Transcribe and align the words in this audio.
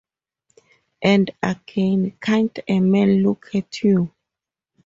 And 1.03 1.29
again, 1.43 2.17
"Can't 2.19 2.57
a 2.67 2.79
man 2.79 3.21
look 3.21 3.53
at 3.53 3.83
you?" 3.83 4.11